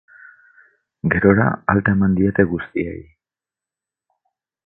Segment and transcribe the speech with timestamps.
[1.15, 1.45] Gerora,
[1.75, 2.97] alta eman diete guztiei.